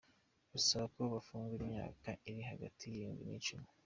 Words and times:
Busaba 0.51 0.85
ko 0.93 0.99
bopfungwa 1.11 1.53
imyaka 1.61 2.09
iri 2.29 2.41
hagati 2.49 2.83
y'indwi 2.95 3.23
n'icumi. 3.29 3.67